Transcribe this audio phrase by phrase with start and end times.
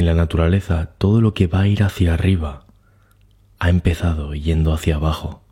[0.00, 2.64] En la naturaleza, todo lo que va a ir hacia arriba
[3.58, 5.44] ha empezado yendo hacia abajo.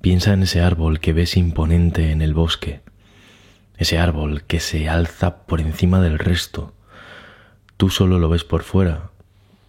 [0.00, 2.80] Piensa en ese árbol que ves imponente en el bosque,
[3.76, 6.72] ese árbol que se alza por encima del resto.
[7.76, 9.10] Tú solo lo ves por fuera,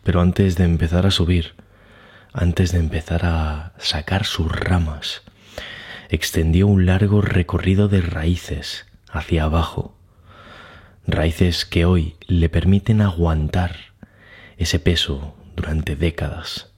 [0.06, 1.54] pero antes de empezar a subir,
[2.32, 5.24] antes de empezar a sacar sus ramas,
[6.08, 9.94] extendió un largo recorrido de raíces hacia abajo,
[11.06, 13.76] raíces que hoy le permiten aguantar
[14.58, 16.74] ese peso durante décadas,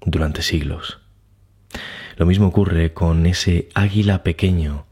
[0.00, 1.00] durante siglos.
[2.16, 4.86] Lo mismo ocurre con ese águila pequeño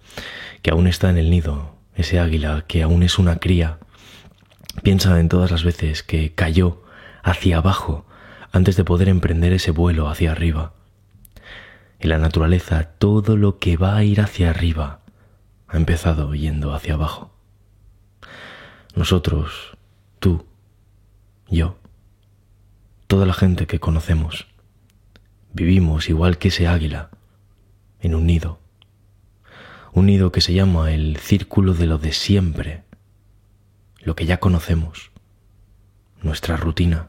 [0.63, 3.79] que aún está en el nido, ese águila que aún es una cría.
[4.83, 6.83] Piensa en todas las veces que cayó
[7.23, 8.07] hacia abajo
[8.53, 10.75] antes de poder emprender ese vuelo hacia arriba.
[11.99, 15.01] En la naturaleza todo lo que va a ir hacia arriba
[15.67, 17.34] ha empezado yendo hacia abajo.
[18.95, 19.77] Nosotros,
[20.21, 20.47] tú,
[21.49, 21.77] yo,
[23.09, 24.47] toda la gente que conocemos,
[25.53, 27.11] vivimos igual que ese águila,
[28.01, 28.61] en un nido.
[29.93, 32.85] Un nido que se llama el círculo de lo de siempre,
[33.99, 35.11] lo que ya conocemos,
[36.23, 37.09] nuestra rutina,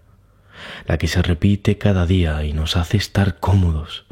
[0.88, 4.06] la que se repite cada día y nos hace estar cómodos.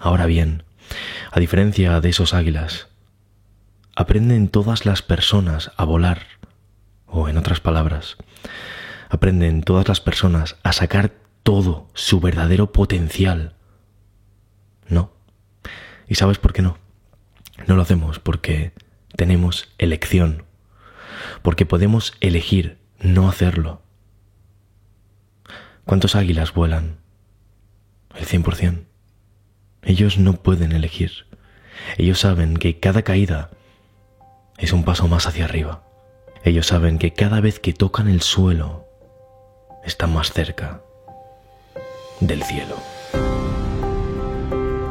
[0.00, 0.64] Ahora bien,
[1.30, 2.88] a diferencia de esos águilas,
[3.94, 6.38] aprenden todas las personas a volar
[7.08, 8.16] o en otras palabras,
[9.08, 13.54] aprenden todas las personas a sacar todo su verdadero potencial.
[14.88, 15.12] No.
[16.06, 16.78] ¿Y sabes por qué no?
[17.66, 18.72] No lo hacemos porque
[19.16, 20.44] tenemos elección,
[21.42, 23.82] porque podemos elegir no hacerlo.
[25.84, 26.98] ¿Cuántos águilas vuelan?
[28.14, 28.84] El 100%.
[29.82, 31.26] Ellos no pueden elegir.
[31.96, 33.50] Ellos saben que cada caída
[34.58, 35.87] es un paso más hacia arriba.
[36.44, 38.86] Ellos saben que cada vez que tocan el suelo,
[39.84, 40.82] están más cerca
[42.20, 42.76] del cielo.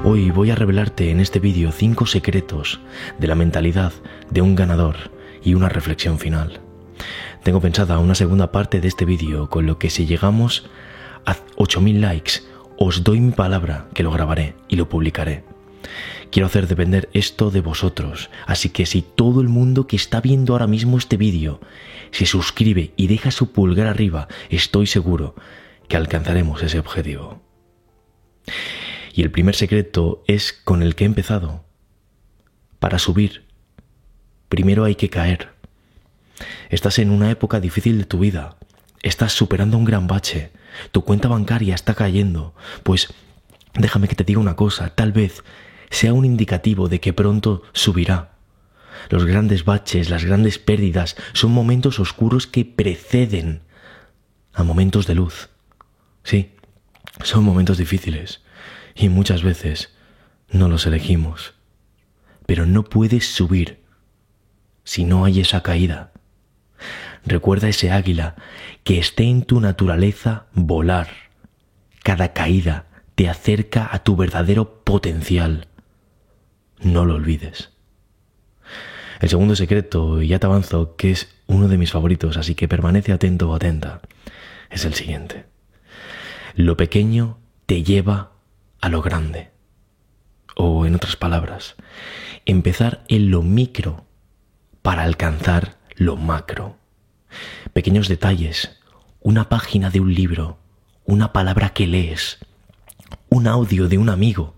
[0.03, 2.79] Hoy voy a revelarte en este vídeo cinco secretos
[3.17, 3.93] de la mentalidad
[4.29, 5.11] de un ganador
[5.43, 6.61] y una reflexión final.
[7.43, 10.69] Tengo pensada una segunda parte de este vídeo, con lo que si llegamos
[11.25, 12.31] a 8000 likes,
[12.77, 15.43] os doy mi palabra que lo grabaré y lo publicaré.
[16.37, 20.53] Quiero hacer depender esto de vosotros, así que si todo el mundo que está viendo
[20.53, 21.59] ahora mismo este vídeo
[22.11, 25.33] se suscribe y deja su pulgar arriba, estoy seguro
[25.87, 27.41] que alcanzaremos ese objetivo.
[29.15, 31.65] Y el primer secreto es con el que he empezado.
[32.77, 33.47] Para subir,
[34.47, 35.55] primero hay que caer.
[36.69, 38.57] Estás en una época difícil de tu vida,
[39.01, 40.51] estás superando un gran bache,
[40.91, 42.53] tu cuenta bancaria está cayendo,
[42.83, 43.11] pues
[43.73, 45.43] déjame que te diga una cosa, tal vez
[45.89, 48.33] sea un indicativo de que pronto subirá.
[49.09, 53.61] Los grandes baches, las grandes pérdidas son momentos oscuros que preceden
[54.53, 55.49] a momentos de luz.
[56.23, 56.51] Sí,
[57.23, 58.41] son momentos difíciles
[58.95, 59.93] y muchas veces
[60.49, 61.53] no los elegimos.
[62.45, 63.83] Pero no puedes subir
[64.83, 66.11] si no hay esa caída.
[67.25, 68.35] Recuerda ese águila
[68.83, 71.09] que esté en tu naturaleza volar.
[72.03, 75.67] Cada caída te acerca a tu verdadero potencial.
[76.79, 77.71] No lo olvides.
[79.19, 82.67] El segundo secreto, y ya te avanzo, que es uno de mis favoritos, así que
[82.67, 84.01] permanece atento o atenta,
[84.69, 85.45] es el siguiente.
[86.55, 88.31] Lo pequeño te lleva
[88.81, 89.49] a lo grande.
[90.55, 91.75] O en otras palabras,
[92.45, 94.05] empezar en lo micro
[94.81, 96.77] para alcanzar lo macro.
[97.73, 98.79] Pequeños detalles,
[99.21, 100.59] una página de un libro,
[101.05, 102.37] una palabra que lees,
[103.29, 104.56] un audio de un amigo,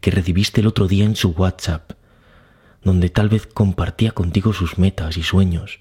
[0.00, 1.92] que recibiste el otro día en su WhatsApp,
[2.82, 5.80] donde tal vez compartía contigo sus metas y sueños.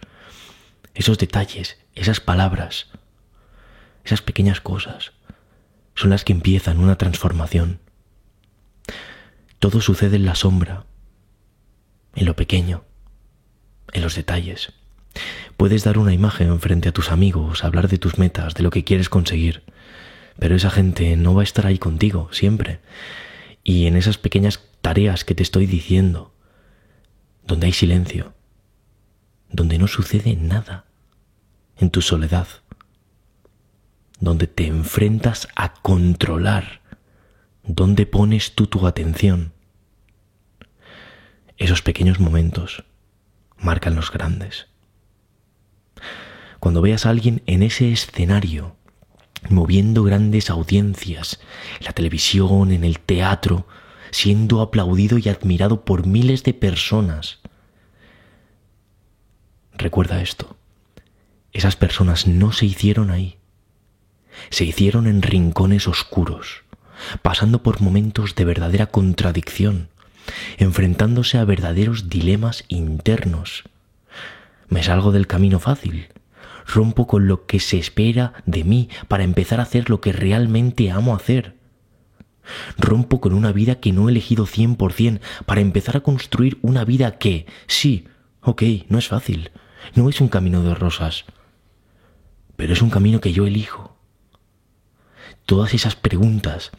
[0.94, 2.88] Esos detalles, esas palabras,
[4.04, 5.12] esas pequeñas cosas,
[5.96, 7.80] son las que empiezan una transformación.
[9.60, 10.86] Todo sucede en la sombra,
[12.16, 12.84] en lo pequeño,
[13.94, 14.74] en los detalles.
[15.58, 18.84] Puedes dar una imagen frente a tus amigos, hablar de tus metas, de lo que
[18.84, 19.64] quieres conseguir,
[20.38, 22.80] pero esa gente no va a estar ahí contigo siempre.
[23.68, 26.32] Y en esas pequeñas tareas que te estoy diciendo,
[27.44, 28.36] donde hay silencio,
[29.50, 30.86] donde no sucede nada,
[31.78, 32.48] en tu soledad,
[34.20, 36.82] donde te enfrentas a controlar
[37.64, 39.52] dónde pones tú tu atención.
[41.58, 42.84] Esos pequeños momentos
[43.58, 44.68] marcan los grandes.
[46.60, 48.78] Cuando veas a alguien en ese escenario
[49.50, 51.40] moviendo grandes audiencias,
[51.80, 53.68] en la televisión, en el teatro,
[54.12, 57.40] siendo aplaudido y admirado por miles de personas.
[59.74, 60.56] Recuerda esto,
[61.52, 63.38] esas personas no se hicieron ahí,
[64.50, 66.64] se hicieron en rincones oscuros,
[67.22, 69.90] pasando por momentos de verdadera contradicción,
[70.58, 73.64] enfrentándose a verdaderos dilemas internos.
[74.70, 76.08] Me salgo del camino fácil,
[76.66, 80.92] rompo con lo que se espera de mí para empezar a hacer lo que realmente
[80.92, 81.56] amo hacer.
[82.78, 87.18] Rompo con una vida que no he elegido 100% para empezar a construir una vida
[87.18, 88.08] que, sí,
[88.42, 89.52] ok, no es fácil,
[89.96, 91.26] no es un camino de rosas,
[92.56, 93.95] pero es un camino que yo elijo
[95.46, 96.72] todas esas preguntas,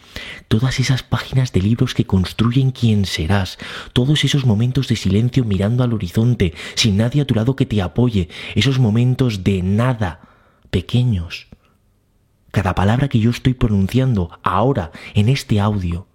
[0.49, 3.59] todas esas páginas de libros que construyen quién serás,
[3.93, 7.81] todos esos momentos de silencio mirando al horizonte, sin nadie a tu lado que te
[7.81, 10.21] apoye, esos momentos de nada,
[10.71, 11.47] pequeños.
[12.51, 16.09] Cada palabra que yo estoy pronunciando ahora en este audio,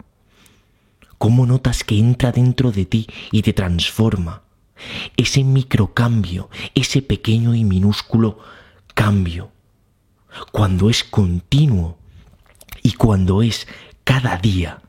[1.17, 4.41] ¿cómo notas que entra dentro de ti y te transforma?
[5.15, 8.39] Ese microcambio, ese pequeño y minúsculo
[8.95, 9.51] cambio,
[10.51, 12.00] cuando es continuo,
[12.81, 13.67] y cuando es
[14.03, 14.81] cada día,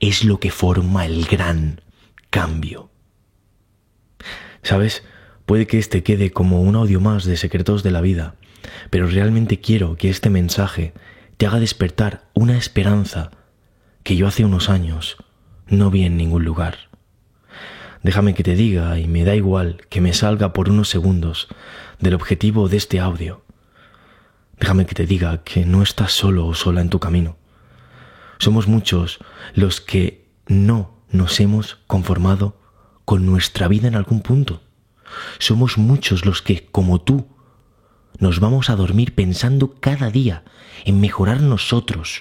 [0.00, 1.80] es lo que forma el gran
[2.30, 2.90] cambio.
[4.62, 5.04] ¿Sabes?
[5.46, 8.34] Puede que este quede como un audio más de secretos de la vida,
[8.90, 10.92] pero realmente quiero que este mensaje
[11.36, 13.30] te haga despertar una esperanza
[14.02, 15.16] que yo hace unos años
[15.68, 16.88] no vi en ningún lugar.
[18.02, 21.48] Déjame que te diga, y me da igual que me salga por unos segundos
[21.98, 23.44] del objetivo de este audio,
[24.60, 27.36] Déjame que te diga que no estás solo o sola en tu camino.
[28.38, 29.18] Somos muchos
[29.54, 32.60] los que no nos hemos conformado
[33.04, 34.62] con nuestra vida en algún punto.
[35.38, 37.28] Somos muchos los que, como tú,
[38.18, 40.44] nos vamos a dormir pensando cada día
[40.84, 42.20] en mejorar nosotros,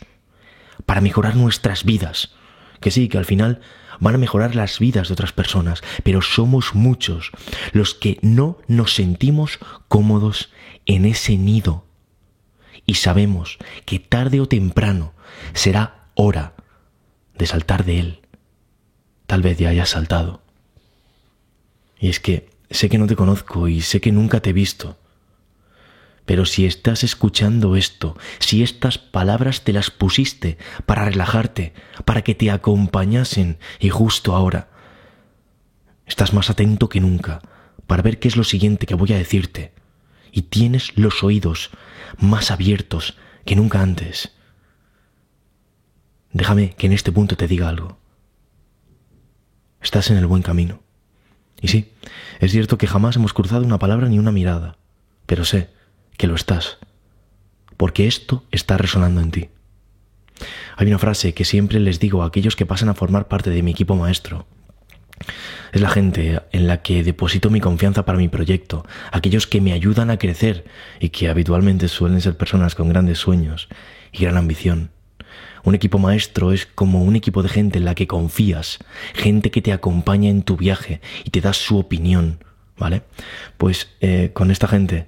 [0.86, 2.36] para mejorar nuestras vidas.
[2.80, 3.62] Que sí, que al final
[4.00, 7.32] van a mejorar las vidas de otras personas, pero somos muchos
[7.74, 9.58] los que no nos sentimos
[9.88, 10.52] cómodos
[10.86, 11.87] en ese nido
[12.88, 15.14] y sabemos que tarde o temprano
[15.54, 16.54] será hora
[17.38, 18.22] de saltar de él.
[19.28, 20.42] Tal vez ya hayas saltado.
[22.00, 24.98] Y es que sé que no te conozco y sé que nunca te he visto.
[26.26, 31.74] Pero si estás escuchando esto, si estas palabras te las pusiste para relajarte,
[32.06, 34.70] para que te acompañasen y justo ahora,
[36.06, 37.42] estás más atento que nunca
[37.86, 39.77] para ver qué es lo siguiente que voy a decirte
[40.32, 41.72] y tienes los oídos
[42.20, 44.32] más abiertos que nunca antes.
[46.32, 47.98] Déjame que en este punto te diga algo.
[49.82, 50.82] Estás en el buen camino.
[51.62, 51.94] Y sí,
[52.40, 54.78] es cierto que jamás hemos cruzado una palabra ni una mirada,
[55.26, 55.70] pero sé
[56.18, 56.78] que lo estás,
[57.78, 59.50] porque esto está resonando en ti.
[60.76, 63.64] Hay una frase que siempre les digo a aquellos que pasan a formar parte de
[63.64, 64.46] mi equipo maestro,
[65.72, 69.74] es la gente en la que deposito mi confianza para mi proyecto, aquellos que me
[69.74, 70.66] ayudan a crecer
[71.00, 73.68] y que habitualmente suelen ser personas con grandes sueños
[74.12, 74.92] y gran ambición.
[75.64, 78.80] Un equipo maestro es como un equipo de gente en la que confías,
[79.14, 82.44] gente que te acompaña en tu viaje y te da su opinión,
[82.78, 83.02] ¿vale?
[83.58, 85.08] Pues eh, con esta gente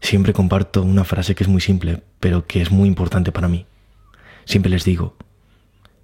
[0.00, 3.66] siempre comparto una frase que es muy simple, pero que es muy importante para mí.
[4.44, 5.16] Siempre les digo,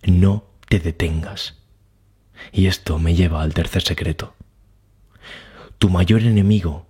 [0.05, 1.60] no te detengas.
[2.53, 4.35] Y esto me lleva al tercer secreto.
[5.79, 6.87] Tu mayor enemigo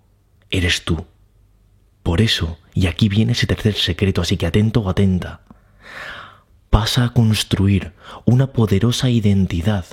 [0.50, 1.06] eres tú.
[2.02, 5.42] Por eso, y aquí viene ese tercer secreto, así que atento o atenta,
[6.70, 7.92] pasa a construir
[8.24, 9.84] una poderosa identidad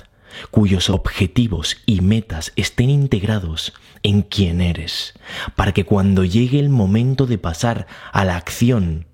[0.50, 3.72] cuyos objetivos y metas estén integrados
[4.02, 5.14] en quién eres,
[5.56, 9.06] para que cuando llegue el momento de pasar a la acción,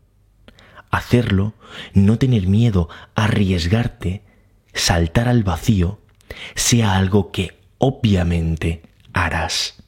[0.90, 1.54] hacerlo,
[1.92, 4.22] no tener miedo, arriesgarte,
[4.72, 6.00] saltar al vacío
[6.54, 9.82] sea algo que obviamente harás.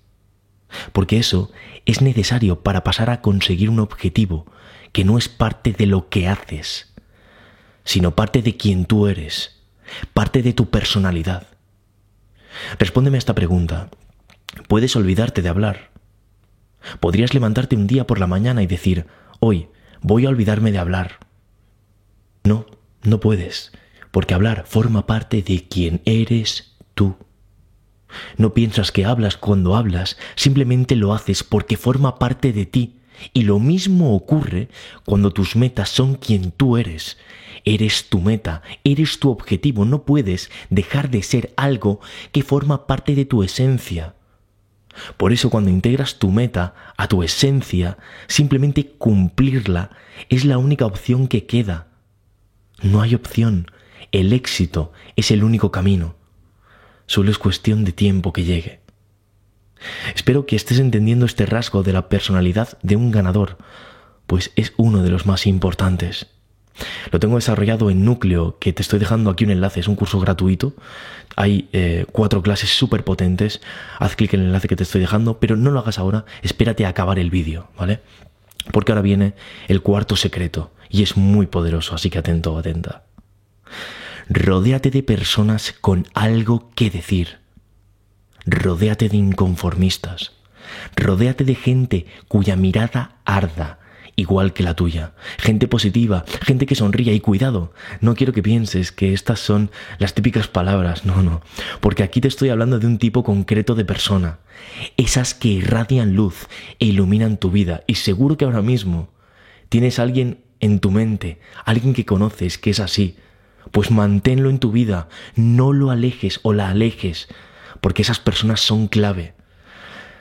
[0.93, 1.51] Porque eso
[1.85, 4.47] es necesario para pasar a conseguir un objetivo
[4.93, 6.93] que no es parte de lo que haces,
[7.85, 9.63] sino parte de quien tú eres,
[10.13, 11.47] parte de tu personalidad.
[12.79, 13.91] Respóndeme a esta pregunta.
[14.69, 15.91] ¿Puedes olvidarte de hablar?
[17.01, 19.07] Podrías levantarte un día por la mañana y decir,
[19.41, 19.69] hoy
[20.01, 21.19] voy a olvidarme de hablar.
[22.45, 22.67] No,
[23.03, 23.73] no puedes
[24.17, 27.17] porque hablar forma parte de quien eres tú.
[28.39, 32.97] No piensas que hablas cuando hablas, simplemente lo haces porque forma parte de ti.
[33.35, 34.71] Y lo mismo ocurre
[35.05, 37.19] cuando tus metas son quien tú eres.
[37.67, 42.01] Eres tu meta, eres tu objetivo, no puedes dejar de ser algo
[42.33, 44.15] que forma parte de tu esencia.
[45.19, 49.91] Por eso cuando integras tu meta a tu esencia, simplemente cumplirla
[50.31, 51.89] es la única opción que queda.
[52.83, 53.67] No hay opción,
[54.21, 56.15] el éxito es el único camino.
[57.07, 58.81] Solo es cuestión de tiempo que llegue.
[60.15, 63.59] Espero que estés entendiendo este rasgo de la personalidad de un ganador,
[64.27, 66.29] pues es uno de los más importantes.
[67.11, 70.19] Lo tengo desarrollado en Núcleo, que te estoy dejando aquí un enlace, es un curso
[70.19, 70.75] gratuito.
[71.37, 73.61] Hay eh, cuatro clases súper potentes.
[73.99, 76.87] Haz clic en el enlace que te estoy dejando, pero no lo hagas ahora, espérate
[76.87, 78.01] a acabar el vídeo, ¿vale?
[78.73, 79.35] Porque ahora viene
[79.69, 83.05] el cuarto secreto y es muy poderoso, así que atento o atenta.
[84.29, 87.39] Rodéate de personas con algo que decir.
[88.45, 90.33] Rodéate de inconformistas.
[90.97, 93.79] Rodéate de gente cuya mirada arda,
[94.17, 95.13] igual que la tuya.
[95.39, 97.73] Gente positiva, gente que sonría y cuidado.
[98.01, 101.41] No quiero que pienses que estas son las típicas palabras, no, no,
[101.81, 104.41] porque aquí te estoy hablando de un tipo concreto de persona.
[104.97, 106.49] Esas que irradian luz
[106.81, 109.09] e iluminan tu vida y seguro que ahora mismo
[109.69, 113.17] tienes a alguien en tu mente, alguien que conoces que es así.
[113.73, 117.29] Pues manténlo en tu vida, no lo alejes o la alejes,
[117.81, 119.35] porque esas personas son clave.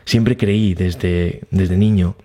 [0.06, 2.16] Siempre creí desde, desde niño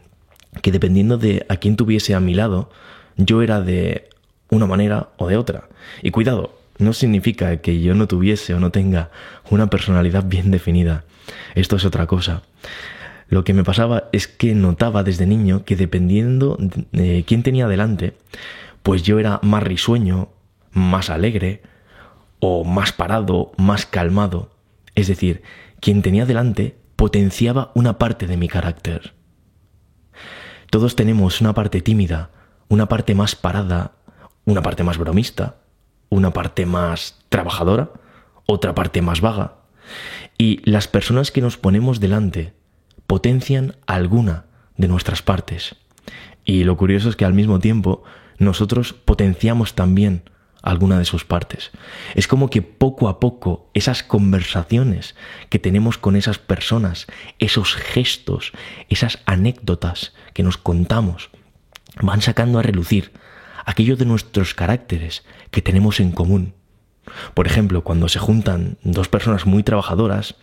[0.63, 2.71] que dependiendo de a quién tuviese a mi lado,
[3.17, 4.09] yo era de
[4.51, 5.69] una manera o de otra.
[6.03, 9.11] Y cuidado, no significa que yo no tuviese o no tenga
[9.51, 11.05] una personalidad bien definida.
[11.55, 12.43] Esto es otra cosa.
[13.29, 16.59] Lo que me pasaba es que notaba desde niño que dependiendo
[16.91, 18.15] de quién tenía delante,
[18.83, 20.31] pues yo era más risueño,
[20.73, 21.63] más alegre,
[22.41, 24.51] o más parado, más calmado.
[24.95, 25.43] Es decir,
[25.81, 29.15] quien tenía delante potenciaba una parte de mi carácter.
[30.71, 32.31] Todos tenemos una parte tímida,
[32.69, 33.93] una parte más parada,
[34.45, 35.57] una parte más bromista,
[36.09, 37.91] una parte más trabajadora,
[38.47, 39.57] otra parte más vaga.
[40.39, 42.55] Y las personas que nos ponemos delante
[43.07, 44.47] potencian alguna
[44.77, 45.77] de nuestras partes.
[46.45, 48.03] Y lo curioso es que al mismo tiempo
[48.39, 50.23] nosotros potenciamos también
[50.63, 51.71] alguna de sus partes.
[52.15, 55.15] Es como que poco a poco esas conversaciones
[55.49, 57.07] que tenemos con esas personas,
[57.39, 58.53] esos gestos,
[58.89, 61.31] esas anécdotas que nos contamos,
[62.01, 63.13] van sacando a relucir
[63.65, 66.55] aquello de nuestros caracteres que tenemos en común.
[67.35, 70.37] Por ejemplo, cuando se juntan dos personas muy trabajadoras,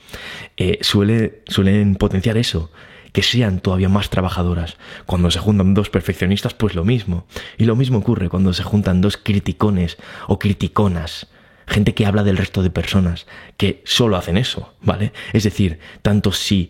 [0.58, 2.72] eh, suele, suelen potenciar eso,
[3.12, 4.78] que sean todavía más trabajadoras.
[5.06, 7.26] Cuando se juntan dos perfeccionistas, pues lo mismo.
[7.58, 9.98] Y lo mismo ocurre cuando se juntan dos criticones
[10.28, 11.28] o criticonas.
[11.66, 15.12] Gente que habla del resto de personas, que solo hacen eso, ¿vale?
[15.34, 16.70] Es decir, tanto si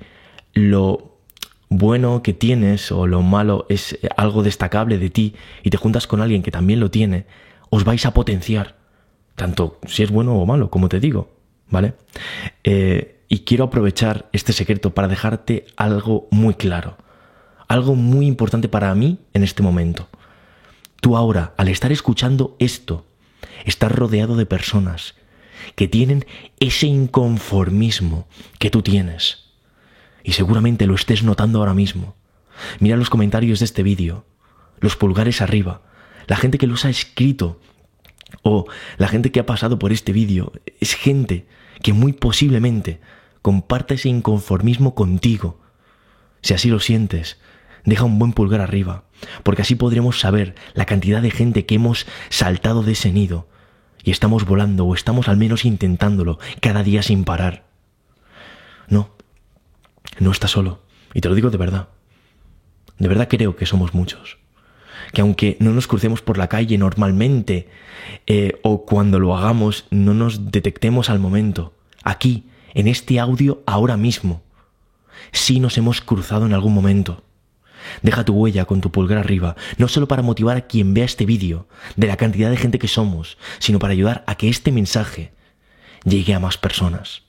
[0.54, 1.20] lo
[1.70, 6.22] bueno que tienes o lo malo es algo destacable de ti y te juntas con
[6.22, 7.26] alguien que también lo tiene,
[7.70, 8.78] os vais a potenciar.
[9.36, 11.30] Tanto si es bueno o malo, como te digo,
[11.70, 11.94] ¿vale?
[12.64, 16.98] Eh, y quiero aprovechar este secreto para dejarte algo muy claro,
[17.68, 20.08] algo muy importante para mí en este momento.
[21.02, 23.06] Tú ahora, al estar escuchando esto,
[23.66, 25.16] estás rodeado de personas
[25.76, 26.26] que tienen
[26.60, 28.28] ese inconformismo
[28.60, 29.46] que tú tienes.
[30.24, 32.16] Y seguramente lo estés notando ahora mismo.
[32.80, 34.26] Mira los comentarios de este vídeo,
[34.80, 35.82] los pulgares arriba,
[36.28, 37.60] la gente que los ha escrito
[38.42, 38.66] o
[38.98, 41.48] la gente que ha pasado por este vídeo es gente
[41.82, 43.00] que muy posiblemente
[43.48, 45.58] comparte ese inconformismo contigo.
[46.42, 47.40] Si así lo sientes,
[47.86, 49.06] deja un buen pulgar arriba,
[49.44, 53.48] porque así podremos saber la cantidad de gente que hemos saltado de ese nido
[54.04, 57.64] y estamos volando o estamos al menos intentándolo cada día sin parar.
[58.90, 59.12] No,
[60.20, 60.82] no estás solo,
[61.14, 61.88] y te lo digo de verdad.
[63.00, 64.40] De verdad creo que somos muchos.
[65.14, 67.70] Que aunque no nos crucemos por la calle normalmente,
[68.26, 73.98] eh, o cuando lo hagamos no nos detectemos al momento, aquí, en este audio ahora
[73.98, 74.44] mismo.
[75.32, 77.24] Si nos hemos cruzado en algún momento.
[78.02, 81.26] Deja tu huella con tu pulgar arriba, no solo para motivar a quien vea este
[81.26, 85.32] vídeo de la cantidad de gente que somos, sino para ayudar a que este mensaje
[86.04, 87.24] llegue a más personas.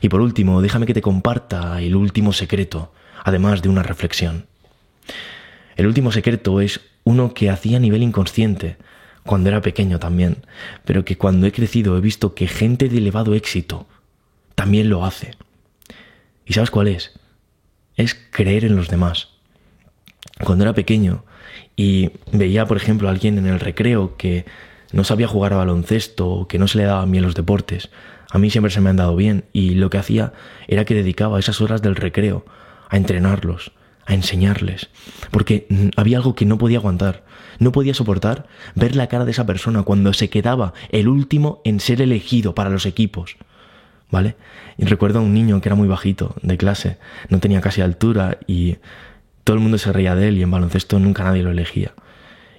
[0.00, 2.92] Y por último, déjame que te comparta el último secreto,
[3.24, 4.46] además de una reflexión.
[5.76, 8.76] El último secreto es uno que hacía a nivel inconsciente,
[9.24, 10.44] cuando era pequeño también,
[10.84, 13.86] pero que cuando he crecido he visto que gente de elevado éxito
[14.62, 15.32] también lo hace.
[16.46, 17.10] ¿Y sabes cuál es?
[17.96, 19.30] Es creer en los demás.
[20.44, 21.24] Cuando era pequeño
[21.74, 24.44] y veía, por ejemplo, a alguien en el recreo que
[24.92, 27.90] no sabía jugar a baloncesto o que no se le daban bien los deportes,
[28.30, 30.32] a mí siempre se me han dado bien y lo que hacía
[30.68, 32.46] era que dedicaba esas horas del recreo
[32.88, 33.72] a entrenarlos,
[34.06, 34.90] a enseñarles,
[35.32, 35.66] porque
[35.96, 37.24] había algo que no podía aguantar,
[37.58, 41.80] no podía soportar ver la cara de esa persona cuando se quedaba el último en
[41.80, 43.36] ser elegido para los equipos.
[44.12, 44.36] ¿Vale?
[44.78, 46.98] Y recuerdo a un niño que era muy bajito de clase,
[47.30, 48.76] no tenía casi altura y
[49.42, 51.94] todo el mundo se reía de él y en baloncesto nunca nadie lo elegía.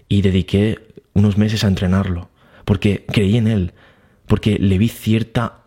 [0.09, 0.79] Y dediqué
[1.13, 2.29] unos meses a entrenarlo,
[2.65, 3.73] porque creí en él,
[4.27, 5.59] porque le vi cierta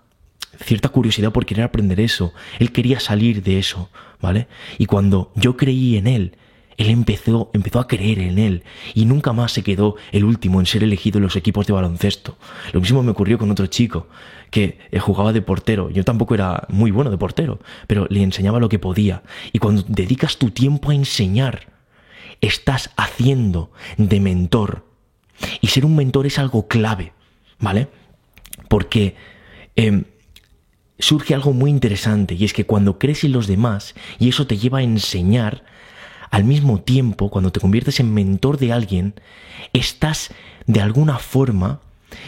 [0.62, 2.32] cierta curiosidad por querer aprender eso.
[2.58, 3.90] Él quería salir de eso,
[4.20, 4.48] ¿vale?
[4.78, 6.36] Y cuando yo creí en él,
[6.76, 8.64] él empezó, empezó a creer en él
[8.94, 12.36] y nunca más se quedó el último en ser elegido en los equipos de baloncesto.
[12.72, 14.08] Lo mismo me ocurrió con otro chico
[14.50, 15.90] que eh, jugaba de portero.
[15.90, 19.22] Yo tampoco era muy bueno de portero, pero le enseñaba lo que podía.
[19.52, 21.72] Y cuando dedicas tu tiempo a enseñar,
[22.40, 24.84] estás haciendo de mentor.
[25.60, 27.12] Y ser un mentor es algo clave,
[27.58, 27.88] ¿vale?
[28.68, 29.16] Porque
[29.76, 30.04] em,
[30.98, 34.56] surge algo muy interesante y es que cuando crees en los demás y eso te
[34.56, 35.64] lleva a enseñar,
[36.30, 39.14] al mismo tiempo, cuando te conviertes en mentor de alguien,
[39.72, 40.30] estás
[40.66, 41.80] de alguna forma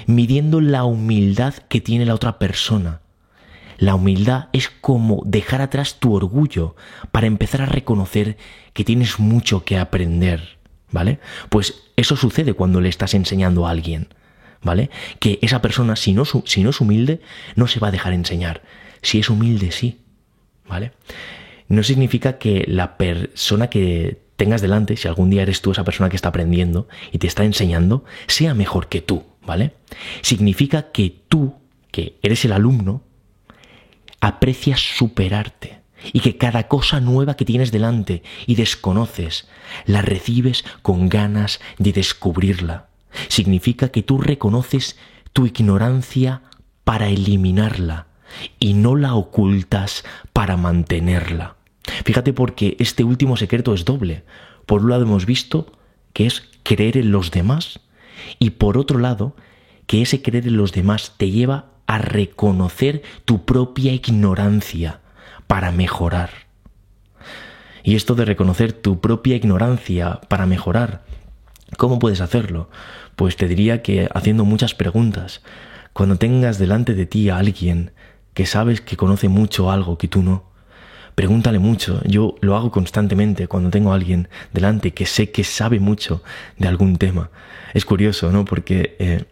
[0.06, 3.00] midiendo la humildad que tiene la otra persona.
[3.78, 6.74] La humildad es como dejar atrás tu orgullo
[7.12, 8.36] para empezar a reconocer
[8.72, 10.58] que tienes mucho que aprender,
[10.90, 11.20] ¿vale?
[11.48, 14.08] Pues eso sucede cuando le estás enseñando a alguien,
[14.62, 14.90] ¿vale?
[15.20, 17.20] Que esa persona, si no, si no es humilde,
[17.54, 18.62] no se va a dejar enseñar.
[19.00, 20.00] Si es humilde, sí,
[20.68, 20.92] ¿vale?
[21.68, 26.08] No significa que la persona que tengas delante, si algún día eres tú esa persona
[26.08, 29.74] que está aprendiendo y te está enseñando, sea mejor que tú, ¿vale?
[30.22, 31.54] Significa que tú,
[31.90, 33.02] que eres el alumno,
[34.20, 35.80] aprecias superarte
[36.12, 39.48] y que cada cosa nueva que tienes delante y desconoces,
[39.84, 42.88] la recibes con ganas de descubrirla.
[43.28, 44.96] Significa que tú reconoces
[45.32, 46.42] tu ignorancia
[46.84, 48.06] para eliminarla
[48.58, 51.57] y no la ocultas para mantenerla.
[52.04, 54.24] Fíjate porque este último secreto es doble.
[54.66, 55.72] Por un lado hemos visto
[56.12, 57.80] que es creer en los demás
[58.38, 59.34] y por otro lado
[59.86, 65.00] que ese creer en los demás te lleva a reconocer tu propia ignorancia
[65.46, 66.30] para mejorar.
[67.82, 71.04] Y esto de reconocer tu propia ignorancia para mejorar,
[71.78, 72.68] ¿cómo puedes hacerlo?
[73.16, 75.42] Pues te diría que haciendo muchas preguntas.
[75.94, 77.92] Cuando tengas delante de ti a alguien
[78.34, 80.44] que sabes que conoce mucho algo que tú no,
[81.18, 82.00] Pregúntale mucho.
[82.04, 86.22] Yo lo hago constantemente cuando tengo a alguien delante que sé que sabe mucho
[86.58, 87.30] de algún tema.
[87.74, 88.44] Es curioso, ¿no?
[88.44, 89.24] Porque eh,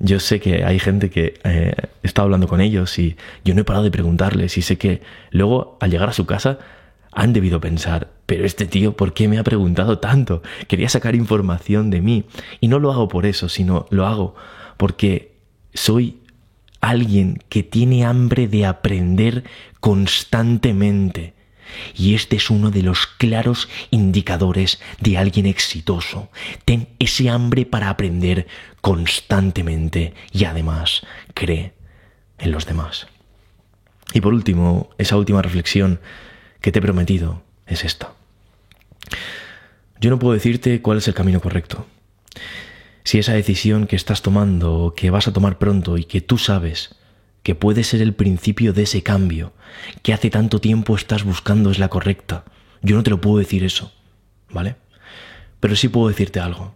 [0.00, 1.72] yo sé que hay gente que eh,
[2.16, 5.92] hablando con ellos y yo no he parado de preguntarles y sé que luego al
[5.92, 6.58] llegar a su casa
[7.12, 10.42] han debido pensar, pero este tío, ¿por qué me ha preguntado tanto?
[10.66, 12.24] Quería sacar información de mí.
[12.58, 14.34] Y no lo hago por eso, sino lo hago
[14.76, 15.36] porque
[15.74, 16.18] soy
[16.80, 19.44] alguien que tiene hambre de aprender
[19.80, 21.34] constantemente.
[21.94, 26.30] Y este es uno de los claros indicadores de alguien exitoso.
[26.64, 28.48] Ten ese hambre para aprender
[28.80, 31.02] constantemente y además
[31.34, 31.72] cree
[32.38, 33.06] en los demás.
[34.12, 36.00] Y por último, esa última reflexión
[36.60, 38.14] que te he prometido es esta.
[40.00, 41.86] Yo no puedo decirte cuál es el camino correcto
[43.04, 46.38] si esa decisión que estás tomando o que vas a tomar pronto y que tú
[46.38, 46.96] sabes
[47.42, 49.52] que puede ser el principio de ese cambio
[50.02, 52.44] que hace tanto tiempo estás buscando es la correcta,
[52.82, 53.92] yo no te lo puedo decir eso,
[54.50, 54.76] ¿vale?
[55.60, 56.74] Pero sí puedo decirte algo.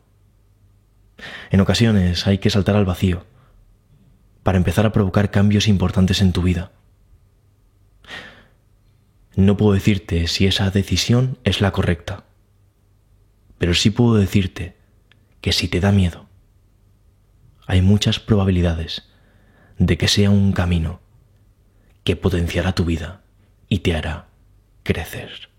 [1.51, 3.27] En ocasiones hay que saltar al vacío
[4.43, 6.73] para empezar a provocar cambios importantes en tu vida.
[9.37, 12.25] No puedo decirte si esa decisión es la correcta,
[13.59, 14.77] pero sí puedo decirte
[15.45, 16.25] que si te da miedo,
[17.67, 19.11] hay muchas probabilidades
[19.77, 21.03] de que sea un camino
[22.03, 23.21] que potenciará tu vida
[23.69, 24.29] y te hará
[24.85, 25.51] crecer.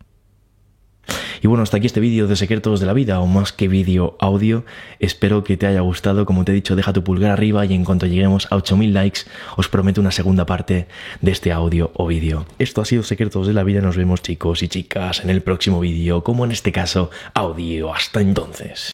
[1.44, 4.18] Y bueno, hasta aquí este vídeo de secretos de la vida, o más que vídeo
[4.20, 4.66] audio.
[5.00, 6.26] Espero que te haya gustado.
[6.26, 9.22] Como te he dicho, deja tu pulgar arriba y en cuanto lleguemos a 8000 likes,
[9.56, 10.88] os prometo una segunda parte
[11.22, 12.48] de este audio o vídeo.
[12.58, 13.82] Esto ha sido Secretos de la Vida.
[13.82, 17.94] Nos vemos chicos y chicas en el próximo vídeo, como en este caso, audio.
[17.94, 18.94] Hasta entonces.